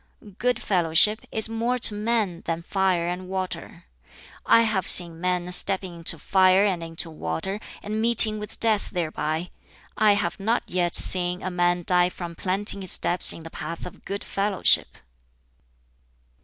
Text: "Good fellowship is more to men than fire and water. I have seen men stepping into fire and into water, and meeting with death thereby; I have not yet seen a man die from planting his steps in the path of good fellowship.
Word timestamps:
"Good 0.39 0.59
fellowship 0.59 1.21
is 1.31 1.47
more 1.47 1.77
to 1.77 1.93
men 1.93 2.41
than 2.45 2.63
fire 2.63 3.07
and 3.07 3.27
water. 3.29 3.85
I 4.47 4.61
have 4.63 4.87
seen 4.87 5.21
men 5.21 5.51
stepping 5.51 5.93
into 5.97 6.17
fire 6.17 6.65
and 6.65 6.81
into 6.81 7.11
water, 7.11 7.59
and 7.83 8.01
meeting 8.01 8.39
with 8.39 8.59
death 8.59 8.89
thereby; 8.89 9.51
I 9.95 10.13
have 10.13 10.39
not 10.39 10.63
yet 10.65 10.95
seen 10.95 11.43
a 11.43 11.51
man 11.51 11.83
die 11.85 12.09
from 12.09 12.33
planting 12.33 12.81
his 12.81 12.91
steps 12.93 13.31
in 13.31 13.43
the 13.43 13.51
path 13.51 13.85
of 13.85 14.03
good 14.03 14.23
fellowship. 14.23 14.97